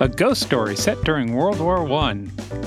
a 0.00 0.08
ghost 0.08 0.40
story 0.42 0.74
set 0.74 0.98
during 1.04 1.34
World 1.34 1.60
War 1.60 1.86
I. 1.92 2.26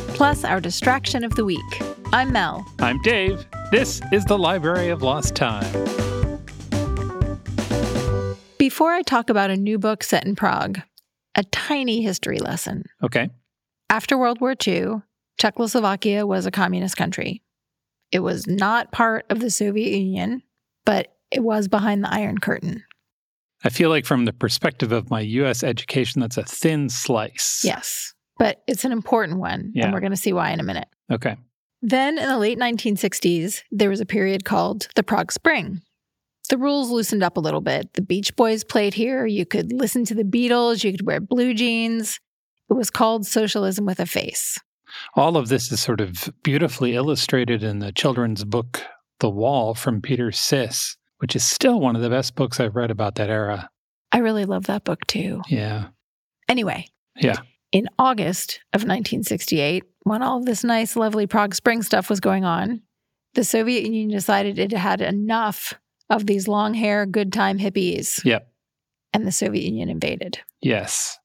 Plus, 0.10 0.44
our 0.44 0.62
distraction 0.62 1.24
of 1.24 1.34
the 1.36 1.44
week. 1.44 1.82
I'm 2.14 2.32
Mel. 2.32 2.64
I'm 2.80 3.02
Dave. 3.02 3.44
This 3.72 4.02
is 4.12 4.24
the 4.26 4.38
Library 4.38 4.90
of 4.90 5.02
Lost 5.02 5.36
Time. 5.36 5.66
Before 8.60 8.92
I 8.92 9.02
talk 9.02 9.32
about 9.32 9.50
a 9.50 9.58
new 9.58 9.80
book 9.80 10.04
set 10.04 10.26
in 10.26 10.36
Prague, 10.36 10.80
a 11.34 11.44
tiny 11.46 12.04
history 12.04 12.38
lesson. 12.38 12.84
Okay. 13.02 13.32
After 13.90 14.16
World 14.16 14.40
War 14.40 14.54
II, 14.66 15.02
Czechoslovakia 15.40 16.28
was 16.28 16.46
a 16.46 16.52
communist 16.52 16.96
country. 16.98 17.42
It 18.12 18.20
was 18.20 18.46
not 18.46 18.92
part 18.92 19.26
of 19.32 19.40
the 19.40 19.50
Soviet 19.50 19.98
Union, 19.98 20.44
but 20.86 21.16
it 21.32 21.42
was 21.44 21.68
behind 21.68 22.04
the 22.04 22.14
Iron 22.14 22.38
Curtain. 22.38 22.84
I 23.64 23.70
feel 23.70 23.90
like 23.90 24.06
from 24.06 24.26
the 24.26 24.34
perspective 24.34 24.92
of 24.92 25.10
my 25.10 25.22
US 25.22 25.64
education, 25.64 26.22
that's 26.22 26.38
a 26.38 26.44
thin 26.44 26.90
slice. 26.90 27.62
Yes, 27.64 28.14
but 28.38 28.62
it's 28.68 28.86
an 28.86 28.92
important 28.92 29.40
one. 29.40 29.72
Yeah. 29.74 29.86
And 29.86 29.94
we're 29.94 30.02
going 30.02 30.12
to 30.12 30.18
see 30.18 30.34
why 30.34 30.52
in 30.52 30.60
a 30.60 30.64
minute. 30.64 30.88
Okay. 31.12 31.38
Then 31.82 32.18
in 32.18 32.28
the 32.28 32.38
late 32.38 32.58
1960s, 32.58 33.64
there 33.72 33.90
was 33.90 34.00
a 34.00 34.06
period 34.06 34.46
called 34.46 34.88
the 34.96 35.04
Prague 35.04 35.32
Spring. 35.32 35.82
The 36.50 36.58
rules 36.58 36.92
loosened 36.92 37.24
up 37.24 37.38
a 37.38 37.42
little 37.42 37.62
bit. 37.62 37.94
The 37.94 38.02
Beach 38.02 38.36
Boys 38.36 38.64
played 38.64 38.94
here. 38.94 39.26
You 39.26 39.46
could 39.46 39.72
listen 39.72 40.06
to 40.06 40.16
the 40.16 40.24
Beatles. 40.24 40.84
You 40.84 40.92
could 40.92 41.06
wear 41.06 41.20
blue 41.20 41.54
jeans. 41.54 42.20
It 42.70 42.74
was 42.74 42.90
called 42.90 43.26
Socialism 43.26 43.86
with 43.86 44.00
a 44.00 44.06
Face. 44.06 44.58
All 45.16 45.38
of 45.38 45.48
this 45.48 45.72
is 45.72 45.80
sort 45.80 46.02
of 46.02 46.30
beautifully 46.44 46.96
illustrated 46.96 47.64
in 47.64 47.80
the 47.80 47.92
children's 47.92 48.44
book, 48.44 48.82
The 49.20 49.30
Wall 49.30 49.74
from 49.74 50.02
Peter 50.02 50.28
Sís 50.28 50.96
which 51.24 51.38
is 51.38 51.44
still 51.46 51.80
one 51.80 51.96
of 51.96 52.02
the 52.02 52.10
best 52.10 52.36
books 52.36 52.60
I've 52.60 52.76
read 52.76 52.92
about 52.92 53.16
that 53.16 53.30
era. 53.30 53.70
I 54.12 54.18
really 54.18 54.44
love 54.44 54.66
that 54.66 54.84
book 54.84 55.08
too. 55.08 55.42
Yeah. 55.48 55.88
Anyway. 56.50 56.88
Yeah. 57.16 57.38
In 57.72 57.88
August 57.98 58.60
of 58.74 58.82
1968, 58.82 59.86
when 60.02 60.22
all 60.22 60.40
of 60.40 60.46
this 60.46 60.66
nice, 60.66 60.98
lovely 60.98 61.26
Prague 61.26 61.56
Spring 61.56 61.82
stuff 61.82 62.10
was 62.10 62.20
going 62.20 62.44
on, 62.44 62.82
the 63.36 63.46
Soviet 63.46 63.86
Union 63.86 64.10
decided 64.10 64.60
it 64.60 64.74
had 64.74 65.00
enough 65.00 65.76
of 66.10 66.26
these 66.26 66.50
long 66.50 66.74
hair, 66.74 67.06
good 67.06 67.32
time 67.32 67.58
hippies. 67.58 68.22
Yep. 68.26 68.46
And 69.14 69.26
the 69.26 69.32
Soviet 69.32 69.64
Union 69.64 69.88
invaded. 69.88 70.42
Yes. 70.62 71.18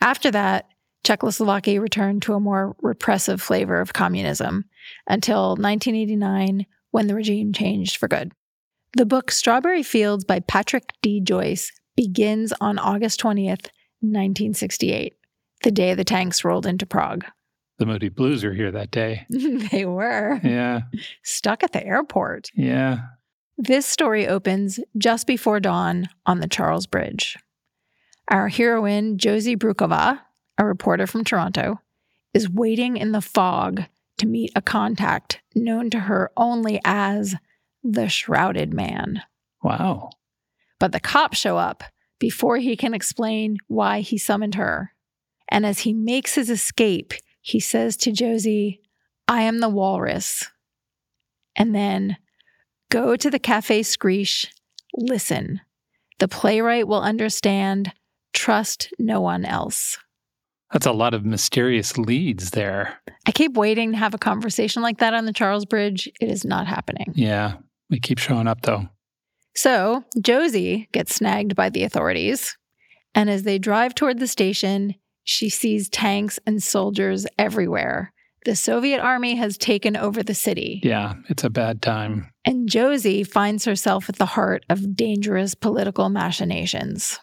After 0.00 0.30
that, 0.30 0.66
Czechoslovakia 1.02 1.80
returned 1.80 2.22
to 2.22 2.34
a 2.34 2.40
more 2.40 2.76
repressive 2.82 3.42
flavor 3.42 3.80
of 3.80 3.94
communism 3.94 4.66
until 5.08 5.56
1989 5.56 6.66
when 6.92 7.08
the 7.08 7.16
regime 7.16 7.52
changed 7.52 7.96
for 7.96 8.06
good. 8.06 8.30
The 8.96 9.06
book 9.06 9.32
Strawberry 9.32 9.82
Fields 9.82 10.24
by 10.24 10.38
Patrick 10.38 10.92
D. 11.02 11.20
Joyce 11.20 11.72
begins 11.96 12.52
on 12.60 12.78
August 12.78 13.20
20th, 13.20 13.66
1968, 13.98 15.14
the 15.64 15.72
day 15.72 15.94
the 15.94 16.04
tanks 16.04 16.44
rolled 16.44 16.64
into 16.64 16.86
Prague. 16.86 17.24
The 17.78 17.86
Moody 17.86 18.08
Blues 18.08 18.44
were 18.44 18.52
here 18.52 18.70
that 18.70 18.92
day. 18.92 19.26
they 19.72 19.84
were. 19.84 20.40
Yeah. 20.44 20.82
Stuck 21.24 21.64
at 21.64 21.72
the 21.72 21.84
airport. 21.84 22.50
Yeah. 22.54 22.98
This 23.58 23.84
story 23.84 24.28
opens 24.28 24.78
just 24.96 25.26
before 25.26 25.58
dawn 25.58 26.08
on 26.24 26.38
the 26.38 26.46
Charles 26.46 26.86
Bridge. 26.86 27.36
Our 28.28 28.48
heroine, 28.48 29.18
Josie 29.18 29.56
Brukova, 29.56 30.20
a 30.56 30.64
reporter 30.64 31.08
from 31.08 31.24
Toronto, 31.24 31.80
is 32.32 32.48
waiting 32.48 32.96
in 32.96 33.10
the 33.10 33.20
fog 33.20 33.82
to 34.18 34.26
meet 34.26 34.52
a 34.54 34.62
contact 34.62 35.40
known 35.56 35.90
to 35.90 35.98
her 35.98 36.30
only 36.36 36.80
as 36.84 37.34
the 37.84 38.08
shrouded 38.08 38.72
man. 38.72 39.22
Wow. 39.62 40.10
But 40.80 40.92
the 40.92 41.00
cops 41.00 41.38
show 41.38 41.56
up 41.58 41.84
before 42.18 42.56
he 42.56 42.76
can 42.76 42.94
explain 42.94 43.58
why 43.68 44.00
he 44.00 44.18
summoned 44.18 44.54
her. 44.54 44.92
And 45.48 45.64
as 45.66 45.80
he 45.80 45.92
makes 45.92 46.34
his 46.34 46.50
escape, 46.50 47.12
he 47.40 47.60
says 47.60 47.96
to 47.98 48.12
Josie, 48.12 48.80
I 49.28 49.42
am 49.42 49.60
the 49.60 49.68
walrus. 49.68 50.50
And 51.54 51.74
then 51.74 52.16
go 52.90 53.16
to 53.16 53.30
the 53.30 53.38
Cafe 53.38 53.82
Screech, 53.82 54.52
listen. 54.96 55.60
The 56.18 56.28
playwright 56.28 56.88
will 56.88 57.02
understand. 57.02 57.92
Trust 58.32 58.92
no 58.98 59.20
one 59.20 59.44
else. 59.44 59.98
That's 60.72 60.86
a 60.86 60.92
lot 60.92 61.14
of 61.14 61.24
mysterious 61.24 61.96
leads 61.98 62.50
there. 62.50 62.98
I 63.26 63.32
keep 63.32 63.54
waiting 63.54 63.92
to 63.92 63.98
have 63.98 64.14
a 64.14 64.18
conversation 64.18 64.82
like 64.82 64.98
that 64.98 65.14
on 65.14 65.24
the 65.24 65.32
Charles 65.32 65.64
Bridge. 65.64 66.10
It 66.20 66.30
is 66.30 66.44
not 66.44 66.66
happening. 66.66 67.12
Yeah. 67.14 67.56
They 67.90 67.98
keep 67.98 68.18
showing 68.18 68.46
up 68.46 68.62
though. 68.62 68.88
So 69.54 70.04
Josie 70.20 70.88
gets 70.92 71.14
snagged 71.14 71.54
by 71.54 71.70
the 71.70 71.84
authorities. 71.84 72.56
And 73.14 73.30
as 73.30 73.44
they 73.44 73.58
drive 73.58 73.94
toward 73.94 74.18
the 74.18 74.26
station, 74.26 74.96
she 75.22 75.48
sees 75.48 75.88
tanks 75.88 76.38
and 76.46 76.62
soldiers 76.62 77.26
everywhere. 77.38 78.12
The 78.44 78.56
Soviet 78.56 79.00
army 79.00 79.36
has 79.36 79.56
taken 79.56 79.96
over 79.96 80.22
the 80.22 80.34
city. 80.34 80.80
Yeah, 80.82 81.14
it's 81.30 81.44
a 81.44 81.50
bad 81.50 81.80
time. 81.80 82.30
And 82.44 82.68
Josie 82.68 83.24
finds 83.24 83.64
herself 83.64 84.08
at 84.10 84.16
the 84.16 84.26
heart 84.26 84.64
of 84.68 84.96
dangerous 84.96 85.54
political 85.54 86.10
machinations. 86.10 87.18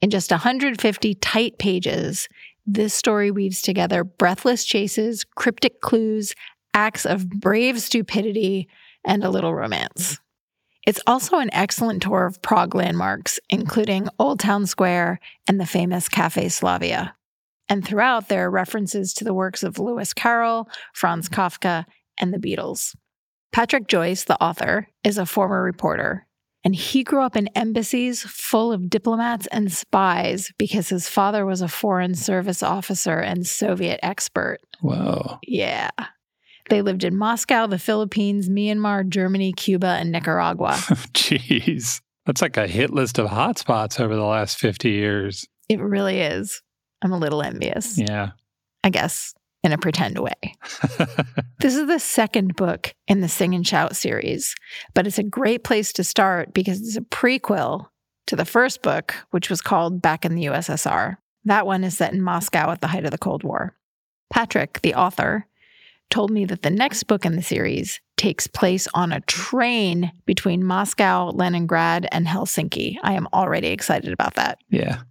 In 0.00 0.10
just 0.10 0.32
150 0.32 1.14
tight 1.14 1.58
pages, 1.58 2.28
this 2.66 2.92
story 2.92 3.30
weaves 3.30 3.62
together 3.62 4.02
breathless 4.02 4.64
chases, 4.64 5.24
cryptic 5.36 5.80
clues, 5.80 6.34
acts 6.72 7.06
of 7.06 7.28
brave 7.28 7.80
stupidity, 7.80 8.68
and 9.04 9.24
a 9.24 9.30
little 9.30 9.54
romance. 9.54 10.18
It's 10.86 11.00
also 11.06 11.38
an 11.38 11.50
excellent 11.52 12.02
tour 12.02 12.26
of 12.26 12.42
Prague 12.42 12.74
landmarks, 12.74 13.40
including 13.48 14.08
Old 14.18 14.38
Town 14.38 14.66
Square 14.66 15.20
and 15.48 15.58
the 15.58 15.66
famous 15.66 16.08
Cafe 16.08 16.48
Slavia. 16.50 17.14
And 17.68 17.84
throughout, 17.84 18.28
there 18.28 18.46
are 18.46 18.50
references 18.50 19.14
to 19.14 19.24
the 19.24 19.32
works 19.32 19.62
of 19.62 19.78
Lewis 19.78 20.12
Carroll, 20.12 20.68
Franz 20.92 21.28
Kafka, 21.28 21.86
and 22.18 22.32
the 22.32 22.38
Beatles. 22.38 22.94
Patrick 23.52 23.86
Joyce, 23.86 24.24
the 24.24 24.40
author, 24.42 24.88
is 25.02 25.16
a 25.16 25.24
former 25.24 25.62
reporter, 25.62 26.26
and 26.64 26.74
he 26.74 27.02
grew 27.02 27.22
up 27.22 27.36
in 27.36 27.48
embassies 27.54 28.22
full 28.22 28.72
of 28.72 28.90
diplomats 28.90 29.46
and 29.46 29.72
spies 29.72 30.52
because 30.58 30.88
his 30.88 31.08
father 31.08 31.46
was 31.46 31.62
a 31.62 31.68
foreign 31.68 32.14
service 32.14 32.62
officer 32.62 33.18
and 33.18 33.46
Soviet 33.46 34.00
expert. 34.02 34.58
Whoa. 34.80 35.38
Yeah. 35.46 35.90
They 36.70 36.82
lived 36.82 37.04
in 37.04 37.16
Moscow, 37.16 37.66
the 37.66 37.78
Philippines, 37.78 38.48
Myanmar, 38.48 39.08
Germany, 39.08 39.52
Cuba, 39.52 39.98
and 40.00 40.10
Nicaragua. 40.10 40.70
Jeez. 41.12 42.00
That's 42.26 42.40
like 42.40 42.56
a 42.56 42.66
hit 42.66 42.90
list 42.90 43.18
of 43.18 43.28
hotspots 43.28 44.00
over 44.00 44.16
the 44.16 44.24
last 44.24 44.58
50 44.58 44.90
years. 44.90 45.46
It 45.68 45.80
really 45.80 46.20
is. 46.20 46.62
I'm 47.02 47.12
a 47.12 47.18
little 47.18 47.42
envious. 47.42 47.98
Yeah. 47.98 48.30
I 48.82 48.90
guess 48.90 49.34
in 49.62 49.72
a 49.72 49.78
pretend 49.78 50.18
way. 50.18 50.54
this 51.60 51.74
is 51.74 51.86
the 51.86 51.98
second 51.98 52.54
book 52.54 52.94
in 53.08 53.20
the 53.20 53.28
Sing 53.28 53.54
and 53.54 53.66
Shout 53.66 53.96
series, 53.96 54.54
but 54.94 55.06
it's 55.06 55.18
a 55.18 55.22
great 55.22 55.64
place 55.64 55.92
to 55.94 56.04
start 56.04 56.52
because 56.52 56.80
it's 56.80 56.96
a 56.96 57.00
prequel 57.00 57.88
to 58.26 58.36
the 58.36 58.44
first 58.44 58.82
book, 58.82 59.14
which 59.30 59.50
was 59.50 59.62
called 59.62 60.02
Back 60.02 60.24
in 60.24 60.34
the 60.34 60.46
USSR. 60.46 61.16
That 61.46 61.66
one 61.66 61.82
is 61.82 61.96
set 61.96 62.12
in 62.12 62.22
Moscow 62.22 62.70
at 62.70 62.80
the 62.80 62.86
height 62.88 63.04
of 63.04 63.10
the 63.10 63.18
Cold 63.18 63.42
War. 63.42 63.74
Patrick, 64.30 64.80
the 64.82 64.94
author, 64.94 65.46
told 66.10 66.30
me 66.30 66.44
that 66.44 66.62
the 66.62 66.70
next 66.70 67.04
book 67.04 67.24
in 67.24 67.36
the 67.36 67.42
series 67.42 68.00
takes 68.16 68.46
place 68.46 68.86
on 68.94 69.12
a 69.12 69.20
train 69.22 70.12
between 70.26 70.64
Moscow, 70.64 71.30
Leningrad, 71.30 72.06
and 72.12 72.26
Helsinki. 72.26 72.96
I 73.02 73.14
am 73.14 73.26
already 73.32 73.68
excited 73.68 74.12
about 74.12 74.34
that. 74.34 74.58
Yeah. 74.70 75.02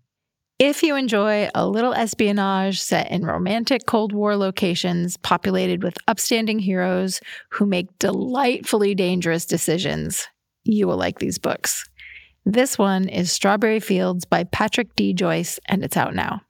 If 0.60 0.82
you 0.82 0.96
enjoy 0.96 1.50
a 1.54 1.68
little 1.68 1.94
espionage 1.94 2.80
set 2.80 3.12
in 3.12 3.26
romantic 3.26 3.86
Cold 3.86 4.14
War 4.14 4.38
locations 4.38 5.18
populated 5.18 5.84
with 5.84 5.98
upstanding 6.08 6.60
heroes 6.60 7.20
who 7.50 7.66
make 7.66 8.00
delightfully 8.00 8.96
dangerous 8.96 9.46
decisions, 9.46 10.28
you 10.64 10.88
will 10.88 10.96
like 10.96 11.20
these 11.20 11.38
books. 11.38 11.90
This 12.46 12.78
one 12.78 13.10
is 13.10 13.32
Strawberry 13.32 13.80
Fields 13.80 14.26
by 14.26 14.44
Patrick 14.44 14.96
D. 14.96 15.14
Joyce, 15.14 15.60
and 15.68 15.84
it's 15.84 15.98
out 15.98 16.14
now. 16.16 16.42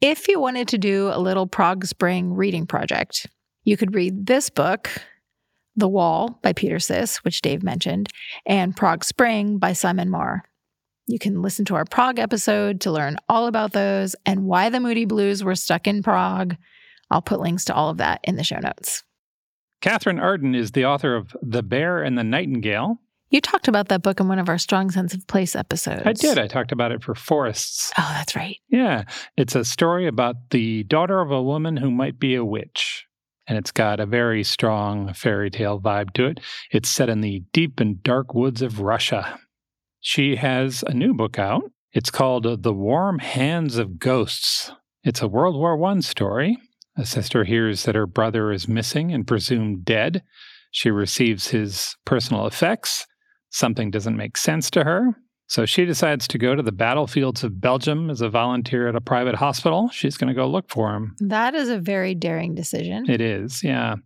If 0.00 0.28
you 0.28 0.40
wanted 0.40 0.68
to 0.68 0.78
do 0.78 1.10
a 1.12 1.20
little 1.20 1.46
Prague 1.46 1.84
Spring 1.84 2.34
reading 2.34 2.66
project, 2.66 3.26
you 3.64 3.76
could 3.76 3.94
read 3.94 4.26
this 4.26 4.50
book, 4.50 4.90
The 5.76 5.88
Wall 5.88 6.38
by 6.42 6.52
Peter 6.52 6.76
Sís, 6.76 7.16
which 7.18 7.42
Dave 7.42 7.62
mentioned, 7.62 8.08
and 8.46 8.76
Prague 8.76 9.04
Spring 9.04 9.58
by 9.58 9.72
Simon 9.72 10.10
Mawer. 10.10 10.42
You 11.06 11.18
can 11.18 11.42
listen 11.42 11.64
to 11.66 11.74
our 11.74 11.84
Prague 11.84 12.18
episode 12.18 12.80
to 12.82 12.92
learn 12.92 13.16
all 13.28 13.46
about 13.46 13.72
those 13.72 14.14
and 14.24 14.44
why 14.44 14.70
the 14.70 14.80
Moody 14.80 15.04
Blues 15.04 15.42
were 15.42 15.54
stuck 15.54 15.86
in 15.86 16.02
Prague. 16.02 16.56
I'll 17.10 17.22
put 17.22 17.40
links 17.40 17.64
to 17.66 17.74
all 17.74 17.90
of 17.90 17.98
that 17.98 18.20
in 18.24 18.36
the 18.36 18.44
show 18.44 18.58
notes. 18.58 19.02
Katherine 19.80 20.20
Arden 20.20 20.54
is 20.54 20.70
the 20.70 20.86
author 20.86 21.16
of 21.16 21.36
The 21.42 21.62
Bear 21.62 22.02
and 22.02 22.16
the 22.16 22.24
Nightingale. 22.24 22.98
You 23.30 23.40
talked 23.40 23.66
about 23.66 23.88
that 23.88 24.02
book 24.02 24.20
in 24.20 24.28
one 24.28 24.38
of 24.38 24.48
our 24.48 24.58
Strong 24.58 24.90
Sense 24.90 25.14
of 25.14 25.26
Place 25.26 25.56
episodes. 25.56 26.02
I 26.04 26.12
did. 26.12 26.38
I 26.38 26.46
talked 26.46 26.70
about 26.70 26.92
it 26.92 27.02
for 27.02 27.14
Forests. 27.14 27.90
Oh, 27.98 28.10
that's 28.12 28.36
right. 28.36 28.58
Yeah. 28.68 29.04
It's 29.36 29.54
a 29.54 29.64
story 29.64 30.06
about 30.06 30.50
the 30.50 30.84
daughter 30.84 31.20
of 31.20 31.30
a 31.30 31.42
woman 31.42 31.76
who 31.76 31.90
might 31.90 32.18
be 32.18 32.34
a 32.34 32.44
witch. 32.44 33.06
And 33.52 33.58
it's 33.58 33.70
got 33.70 34.00
a 34.00 34.06
very 34.06 34.44
strong 34.44 35.12
fairy 35.12 35.50
tale 35.50 35.78
vibe 35.78 36.14
to 36.14 36.24
it. 36.24 36.40
It's 36.70 36.88
set 36.88 37.10
in 37.10 37.20
the 37.20 37.42
deep 37.52 37.80
and 37.80 38.02
dark 38.02 38.32
woods 38.32 38.62
of 38.62 38.80
Russia. 38.80 39.38
She 40.00 40.36
has 40.36 40.82
a 40.86 40.94
new 40.94 41.12
book 41.12 41.38
out. 41.38 41.64
It's 41.92 42.08
called 42.08 42.46
uh, 42.46 42.56
The 42.58 42.72
Warm 42.72 43.18
Hands 43.18 43.76
of 43.76 43.98
Ghosts. 43.98 44.72
It's 45.04 45.20
a 45.20 45.28
World 45.28 45.56
War 45.56 45.78
I 45.84 46.00
story. 46.00 46.56
A 46.96 47.04
sister 47.04 47.44
hears 47.44 47.84
that 47.84 47.94
her 47.94 48.06
brother 48.06 48.52
is 48.52 48.68
missing 48.68 49.12
and 49.12 49.26
presumed 49.26 49.84
dead. 49.84 50.22
She 50.70 50.90
receives 50.90 51.48
his 51.48 51.94
personal 52.06 52.46
effects. 52.46 53.06
Something 53.50 53.90
doesn't 53.90 54.16
make 54.16 54.38
sense 54.38 54.70
to 54.70 54.84
her. 54.84 55.10
So 55.52 55.66
she 55.66 55.84
decides 55.84 56.26
to 56.28 56.38
go 56.38 56.54
to 56.54 56.62
the 56.62 56.72
battlefields 56.72 57.44
of 57.44 57.60
Belgium 57.60 58.08
as 58.08 58.22
a 58.22 58.30
volunteer 58.30 58.88
at 58.88 58.96
a 58.96 59.02
private 59.02 59.34
hospital. 59.34 59.90
She's 59.90 60.16
going 60.16 60.28
to 60.28 60.34
go 60.34 60.46
look 60.46 60.70
for 60.70 60.94
him. 60.94 61.14
That 61.20 61.54
is 61.54 61.68
a 61.68 61.78
very 61.78 62.14
daring 62.14 62.54
decision. 62.54 63.04
It 63.06 63.20
is, 63.20 63.62
yeah. 63.62 63.96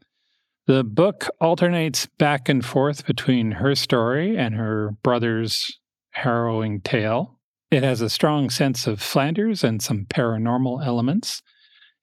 The 0.67 0.83
book 0.83 1.29
alternates 1.41 2.09
back 2.19 2.49
and 2.49 2.65
forth 2.65 3.07
between 3.07 3.53
her 3.53 3.77
story 3.77 4.37
and 4.37 4.57
her 4.57 4.97
brother's 5.05 5.65
harrowing 6.11 6.81
tale. 6.81 7.39
It 7.71 7.85
has 7.85 8.01
a 8.01 8.11
strong 8.11 8.51
sense 8.51 8.89
of 8.89 9.01
Flanders 9.01 9.63
and 9.63 9.81
some 9.81 10.05
paranormal 10.07 10.85
elements. 10.85 11.43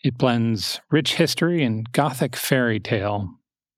It 0.05 0.17
blends 0.17 0.79
rich 0.89 1.15
history 1.15 1.65
and 1.65 1.91
gothic 1.91 2.37
fairy 2.37 2.79
tale. 2.79 3.27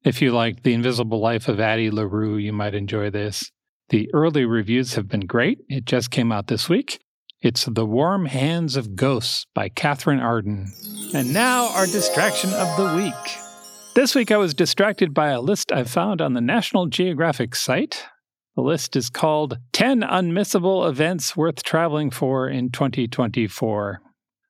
If 0.03 0.21
you 0.21 0.31
like 0.31 0.61
The 0.61 0.75
Invisible 0.75 1.19
Life 1.19 1.47
of 1.47 1.59
Addie 1.59 1.89
LaRue, 1.89 2.37
you 2.37 2.53
might 2.53 2.75
enjoy 2.75 3.09
this. 3.09 3.49
The 3.89 4.09
early 4.13 4.45
reviews 4.45 4.95
have 4.95 5.07
been 5.07 5.27
great. 5.27 5.59
It 5.69 5.85
just 5.85 6.09
came 6.09 6.31
out 6.31 6.47
this 6.47 6.67
week. 6.67 6.99
It's 7.41 7.65
The 7.65 7.85
Warm 7.85 8.25
Hands 8.25 8.75
of 8.75 8.95
Ghosts 8.95 9.45
by 9.53 9.69
Katherine 9.69 10.19
Arden. 10.19 10.73
And 11.13 11.31
now, 11.31 11.69
our 11.75 11.85
distraction 11.85 12.49
of 12.53 12.75
the 12.77 12.95
week. 12.95 13.37
This 13.93 14.15
week, 14.15 14.31
I 14.31 14.37
was 14.37 14.55
distracted 14.55 15.13
by 15.13 15.29
a 15.29 15.39
list 15.39 15.71
I 15.71 15.83
found 15.83 16.19
on 16.19 16.33
the 16.33 16.41
National 16.41 16.87
Geographic 16.87 17.55
site. 17.55 18.03
The 18.55 18.63
list 18.63 18.95
is 18.95 19.11
called 19.11 19.59
10 19.73 20.01
Unmissable 20.01 20.89
Events 20.89 21.37
Worth 21.37 21.61
Traveling 21.61 22.09
For 22.09 22.49
in 22.49 22.71
2024. 22.71 24.01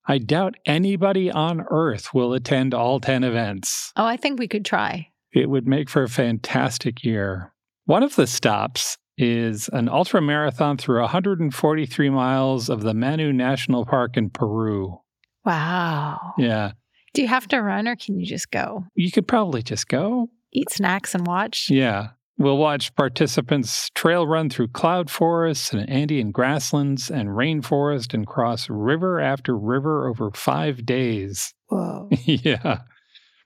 I 0.08 0.18
doubt 0.20 0.56
anybody 0.66 1.30
on 1.30 1.66
Earth 1.70 2.14
will 2.14 2.34
attend 2.34 2.74
all 2.74 3.02
10 3.02 3.26
events. 3.26 3.92
Oh, 3.98 4.06
I 4.06 4.16
think 4.16 4.40
we 4.40 4.48
could 4.48 4.64
try. 4.64 5.10
It 5.34 5.50
would 5.50 5.68
make 5.68 5.90
for 5.90 6.04
a 6.04 6.10
fantastic 6.10 7.04
year. 7.04 7.52
One 7.84 8.04
of 8.04 8.16
the 8.16 8.28
stops 8.28 8.98
is 9.18 9.70
an 9.70 9.90
ultra 9.90 10.22
marathon 10.22 10.78
through 10.78 11.02
143 11.02 12.10
miles 12.10 12.70
of 12.70 12.82
the 12.82 12.94
Manu 12.94 13.32
National 13.32 13.86
Park 13.86 14.18
in 14.18 14.30
Peru. 14.30 15.00
Wow. 15.46 16.34
Yeah. 16.38 16.72
Do 17.14 17.22
you 17.22 17.28
have 17.28 17.48
to 17.50 17.62
run 17.62 17.88
or 17.88 17.96
can 17.96 18.20
you 18.20 18.26
just 18.26 18.52
go? 18.52 18.84
You 18.96 19.12
could 19.12 19.28
probably 19.28 19.64
just 19.64 19.88
go. 19.88 20.30
Eat 20.52 20.70
snacks 20.72 21.16
and 21.16 21.26
watch? 21.26 21.70
Yeah. 21.70 22.10
We'll 22.38 22.58
watch 22.58 22.94
participants 22.96 23.90
trail 23.96 24.28
run 24.28 24.50
through 24.50 24.70
cloud 24.70 25.10
forests 25.10 25.72
and 25.72 25.90
Andean 25.90 26.32
grasslands 26.32 27.10
and 27.10 27.30
rainforest 27.30 28.14
and 28.14 28.28
cross 28.28 28.70
river 28.70 29.22
after 29.22 29.58
river 29.58 30.10
over 30.10 30.32
five 30.32 30.86
days. 30.86 31.54
Whoa. 31.68 32.10
yeah. 32.26 32.80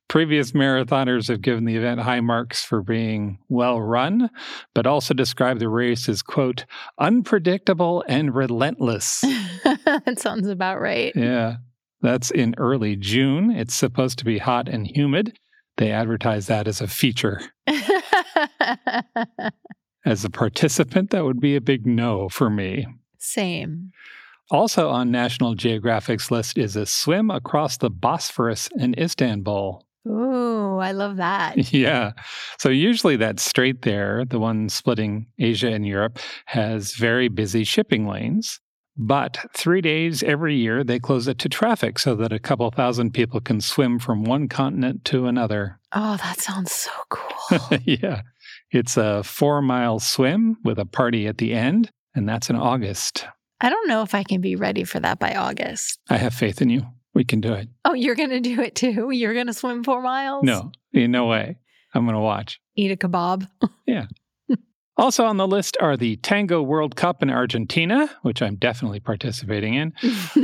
Previous 0.10 0.54
marathoners 0.54 1.28
have 1.28 1.44
given 1.44 1.66
the 1.66 1.76
event 1.76 2.02
high 2.02 2.20
marks 2.20 2.64
for 2.64 2.82
being 2.82 3.38
well 3.48 3.80
run, 3.80 4.32
but 4.74 4.88
also 4.88 5.14
described 5.14 5.62
the 5.62 5.70
race 5.70 6.10
as, 6.10 6.24
quote, 6.24 6.66
unpredictable 6.98 8.04
and 8.08 8.34
relentless. 8.34 9.22
that 9.64 10.16
sounds 10.18 10.48
about 10.48 10.82
right. 10.82 11.14
Yeah. 11.16 11.58
That's 12.02 12.32
in 12.32 12.56
early 12.58 12.96
June. 12.96 13.52
It's 13.52 13.76
supposed 13.76 14.18
to 14.20 14.26
be 14.26 14.40
hot 14.40 14.68
and 14.68 14.88
humid. 14.88 15.38
They 15.78 15.92
advertise 15.92 16.48
that 16.48 16.68
as 16.68 16.82
a 16.82 16.88
feature. 16.88 17.42
as 20.06 20.26
a 20.26 20.30
participant, 20.32 21.12
that 21.12 21.24
would 21.24 21.40
be 21.40 21.56
a 21.56 21.62
big 21.62 21.86
no 21.86 22.30
for 22.30 22.50
me. 22.50 22.88
Same. 23.20 23.92
Also 24.50 24.90
on 24.90 25.12
National 25.12 25.54
Geographic's 25.54 26.32
list 26.32 26.58
is 26.58 26.76
a 26.76 26.88
swim 26.88 27.30
across 27.30 27.78
the 27.78 27.92
Bosphorus 27.92 28.70
in 28.76 28.98
Istanbul. 28.98 29.86
Ooh, 30.08 30.78
I 30.78 30.92
love 30.92 31.18
that. 31.18 31.74
Yeah. 31.74 32.12
So 32.58 32.70
usually 32.70 33.16
that 33.18 33.40
strait 33.40 33.84
there, 33.84 34.26
the 34.26 34.40
one 34.40 34.70
splitting 34.70 35.28
Asia 35.38 35.70
and 35.70 35.86
Europe, 35.86 36.20
has 36.46 36.96
very 36.96 37.28
busy 37.28 37.64
shipping 37.64 38.08
lanes. 38.08 38.60
But 38.98 39.38
three 39.54 39.80
days 39.82 40.24
every 40.24 40.56
year, 40.56 40.84
they 40.84 41.00
close 41.00 41.28
it 41.28 41.40
to 41.40 41.50
traffic 41.50 42.00
so 42.00 42.16
that 42.16 42.34
a 42.34 42.40
couple 42.40 42.70
thousand 42.72 43.12
people 43.12 43.40
can 43.40 43.62
swim 43.62 43.98
from 43.98 44.26
one 44.26 44.50
continent 44.50 45.06
to 45.06 45.28
another. 45.28 45.80
Oh, 45.94 46.18
that 46.18 46.40
sounds 46.42 46.72
so 46.74 46.92
cool. 47.10 47.80
yeah. 47.86 48.24
It's 48.72 48.98
a 48.98 49.24
four 49.24 49.62
mile 49.62 50.00
swim 50.00 50.58
with 50.64 50.80
a 50.80 50.86
party 50.86 51.28
at 51.28 51.38
the 51.38 51.54
end, 51.54 51.90
and 52.14 52.28
that's 52.28 52.50
in 52.50 52.56
August. 52.56 53.26
I 53.62 53.70
don't 53.70 53.88
know 53.88 54.02
if 54.02 54.14
I 54.14 54.24
can 54.24 54.42
be 54.42 54.56
ready 54.56 54.84
for 54.84 55.00
that 55.00 55.20
by 55.20 55.34
August. 55.34 56.00
I 56.10 56.18
have 56.18 56.34
faith 56.34 56.62
in 56.62 56.70
you. 56.70 56.86
We 57.20 57.26
can 57.26 57.42
do 57.42 57.52
it. 57.52 57.68
Oh, 57.84 57.94
you're 57.96 58.16
going 58.16 58.30
to 58.30 58.40
do 58.40 58.62
it 58.62 58.76
too? 58.76 59.12
You're 59.12 59.34
going 59.34 59.48
to 59.48 59.54
swim 59.54 59.84
four 59.84 60.02
miles? 60.02 60.46
No, 60.46 60.72
in 60.94 61.12
no 61.12 61.26
way. 61.26 61.58
I'm 61.94 62.06
going 62.06 62.16
to 62.16 62.22
watch. 62.22 62.62
Eat 62.78 62.92
a 62.92 62.96
kebab? 62.96 63.46
yeah. 63.86 64.06
Also 64.96 65.26
on 65.26 65.36
the 65.36 65.46
list 65.46 65.76
are 65.82 65.98
the 65.98 66.16
Tango 66.16 66.62
World 66.62 66.96
Cup 66.96 67.22
in 67.22 67.30
Argentina, 67.30 68.10
which 68.22 68.42
I'm 68.42 68.56
definitely 68.56 69.02
participating 69.02 69.74
in, 69.74 69.94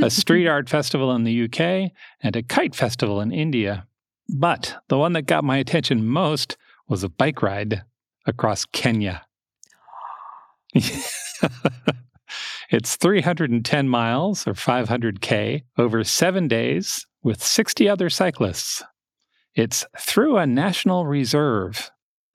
a 0.02 0.10
street 0.10 0.46
art 0.50 0.68
festival 0.68 1.12
in 1.12 1.24
the 1.24 1.44
UK, 1.44 1.92
and 2.20 2.36
a 2.36 2.42
kite 2.42 2.74
festival 2.74 3.22
in 3.22 3.32
India. 3.32 3.86
But 4.28 4.76
the 4.88 4.98
one 4.98 5.14
that 5.14 5.22
got 5.22 5.44
my 5.44 5.56
attention 5.56 6.06
most 6.06 6.58
was 6.88 7.02
a 7.02 7.08
bike 7.08 7.40
ride 7.40 7.84
across 8.26 8.66
Kenya. 8.66 9.24
it's 12.70 12.96
310 12.96 13.88
miles 13.88 14.46
or 14.46 14.54
500K 14.54 15.62
over 15.78 16.04
seven 16.04 16.48
days 16.48 17.06
with 17.22 17.42
60 17.42 17.88
other 17.88 18.10
cyclists. 18.10 18.82
It's 19.54 19.86
through 19.98 20.36
a 20.36 20.46
national 20.46 21.06
reserve. 21.06 21.90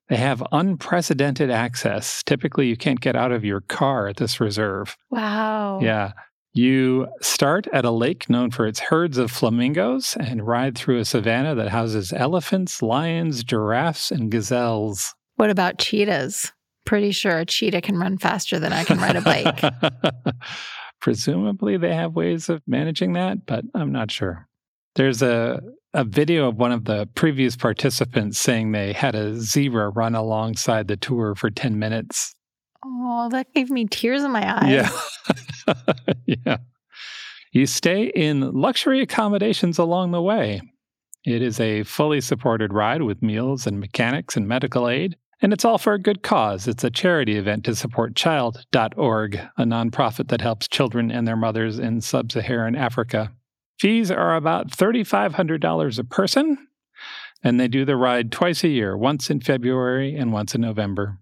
They 0.09 0.17
have 0.17 0.43
unprecedented 0.51 1.49
access. 1.49 2.23
Typically, 2.23 2.67
you 2.67 2.75
can't 2.75 2.99
get 2.99 3.15
out 3.15 3.31
of 3.31 3.45
your 3.45 3.61
car 3.61 4.07
at 4.07 4.17
this 4.17 4.39
reserve. 4.41 4.97
Wow. 5.09 5.79
Yeah. 5.81 6.11
You 6.53 7.07
start 7.21 7.67
at 7.71 7.85
a 7.85 7.91
lake 7.91 8.29
known 8.29 8.51
for 8.51 8.67
its 8.67 8.79
herds 8.81 9.17
of 9.17 9.31
flamingos 9.31 10.17
and 10.19 10.45
ride 10.45 10.77
through 10.77 10.99
a 10.99 11.05
savanna 11.05 11.55
that 11.55 11.69
houses 11.69 12.11
elephants, 12.11 12.81
lions, 12.81 13.45
giraffes, 13.45 14.11
and 14.11 14.29
gazelles. 14.29 15.13
What 15.37 15.49
about 15.49 15.77
cheetahs? 15.77 16.51
Pretty 16.85 17.11
sure 17.11 17.39
a 17.39 17.45
cheetah 17.45 17.81
can 17.81 17.97
run 17.97 18.17
faster 18.17 18.59
than 18.59 18.73
I 18.73 18.83
can 18.83 18.97
ride 18.97 19.15
a 19.15 19.21
bike. 19.21 19.61
Presumably, 21.01 21.77
they 21.77 21.93
have 21.93 22.13
ways 22.13 22.49
of 22.49 22.61
managing 22.67 23.13
that, 23.13 23.45
but 23.45 23.63
I'm 23.73 23.91
not 23.91 24.11
sure. 24.11 24.47
There's 24.95 25.21
a, 25.21 25.61
a 25.93 26.03
video 26.03 26.47
of 26.49 26.57
one 26.57 26.71
of 26.71 26.85
the 26.85 27.07
previous 27.15 27.55
participants 27.55 28.39
saying 28.39 28.71
they 28.71 28.93
had 28.93 29.15
a 29.15 29.35
zebra 29.39 29.89
run 29.89 30.15
alongside 30.15 30.87
the 30.87 30.97
tour 30.97 31.33
for 31.35 31.49
10 31.49 31.79
minutes. 31.79 32.35
Oh, 32.83 33.29
that 33.31 33.53
gave 33.53 33.69
me 33.69 33.85
tears 33.85 34.23
in 34.23 34.31
my 34.31 34.61
eyes. 34.61 34.69
Yeah. 34.69 35.73
yeah. 36.25 36.57
You 37.51 37.65
stay 37.65 38.05
in 38.05 38.51
luxury 38.53 39.01
accommodations 39.01 39.77
along 39.77 40.11
the 40.11 40.21
way. 40.21 40.61
It 41.25 41.41
is 41.41 41.59
a 41.59 41.83
fully 41.83 42.21
supported 42.21 42.73
ride 42.73 43.03
with 43.03 43.21
meals 43.21 43.67
and 43.67 43.79
mechanics 43.79 44.35
and 44.35 44.47
medical 44.47 44.89
aid. 44.89 45.17
And 45.41 45.53
it's 45.53 45.65
all 45.65 45.79
for 45.79 45.93
a 45.93 45.99
good 45.99 46.21
cause. 46.21 46.67
It's 46.67 46.83
a 46.83 46.91
charity 46.91 47.37
event 47.37 47.65
to 47.65 47.75
support 47.75 48.15
child.org, 48.15 49.35
a 49.57 49.63
nonprofit 49.63 50.27
that 50.27 50.41
helps 50.41 50.67
children 50.67 51.11
and 51.11 51.27
their 51.27 51.35
mothers 51.35 51.79
in 51.79 52.01
sub 52.01 52.31
Saharan 52.31 52.75
Africa. 52.75 53.31
Fees 53.79 54.11
are 54.11 54.35
about 54.35 54.69
$3,500 54.69 55.97
a 55.99 56.03
person, 56.03 56.67
and 57.43 57.59
they 57.59 57.67
do 57.67 57.85
the 57.85 57.95
ride 57.95 58.31
twice 58.31 58.63
a 58.63 58.67
year, 58.67 58.95
once 58.95 59.31
in 59.31 59.41
February 59.41 60.15
and 60.15 60.31
once 60.31 60.53
in 60.53 60.61
November. 60.61 61.17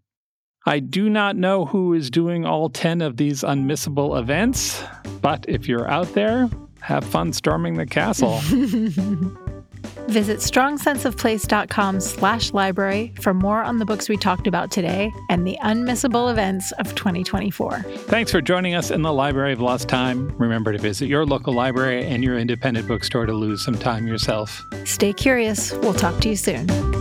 I 0.65 0.79
do 0.79 1.09
not 1.09 1.38
know 1.38 1.65
who 1.65 1.93
is 1.93 2.09
doing 2.09 2.45
all 2.45 2.69
10 2.69 3.01
of 3.01 3.15
these 3.15 3.43
unmissable 3.43 4.19
events, 4.19 4.83
but 5.21 5.45
if 5.47 5.69
you're 5.69 5.89
out 5.89 6.13
there, 6.13 6.49
have 6.81 7.05
fun 7.05 7.31
storming 7.31 7.75
the 7.75 7.85
castle. 7.85 8.41
Visit 10.08 10.39
strongsenseofplace.com 10.39 12.00
slash 12.00 12.53
library 12.53 13.13
for 13.22 13.34
more 13.34 13.63
on 13.63 13.77
the 13.77 13.86
books 13.86 14.10
we 14.10 14.18
talked 14.18 14.48
about 14.48 14.72
today 14.72 15.12
and 15.29 15.46
the 15.46 15.58
unmissable 15.63 16.32
events 16.32 16.72
of 16.74 16.96
2024. 16.96 17.82
Thanks 17.82 18.32
for 18.32 18.41
joining 18.41 18.75
us 18.75 18.91
in 18.91 19.01
the 19.01 19.13
Library 19.13 19.53
of 19.53 19.62
Lost 19.62 19.88
Time. 19.88 20.36
Remember 20.38 20.72
to 20.72 20.79
visit 20.79 21.08
your 21.08 21.25
local 21.25 21.53
library 21.53 22.06
and 22.06 22.24
your 22.24 22.38
independent 22.38 22.88
bookstore 22.88 23.25
to 23.25 23.34
lose 23.34 23.63
some 23.63 23.77
time 23.77 24.08
yourself. 24.08 24.65
Stay 24.86 25.13
curious. 25.13 25.72
We'll 25.74 25.94
talk 25.94 26.20
to 26.22 26.29
you 26.29 26.36
soon. 26.36 26.99